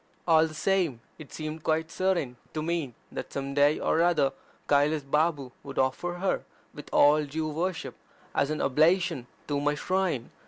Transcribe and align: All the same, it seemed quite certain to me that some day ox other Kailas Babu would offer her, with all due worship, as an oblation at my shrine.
All 0.27 0.47
the 0.47 0.55
same, 0.55 0.99
it 1.19 1.31
seemed 1.31 1.61
quite 1.63 1.91
certain 1.91 2.37
to 2.55 2.63
me 2.63 2.95
that 3.11 3.31
some 3.31 3.53
day 3.53 3.79
ox 3.79 4.01
other 4.01 4.33
Kailas 4.67 5.03
Babu 5.03 5.51
would 5.61 5.77
offer 5.77 6.15
her, 6.15 6.43
with 6.73 6.89
all 6.91 7.23
due 7.25 7.47
worship, 7.49 7.93
as 8.33 8.49
an 8.49 8.61
oblation 8.61 9.27
at 9.47 9.55
my 9.57 9.75
shrine. 9.75 10.31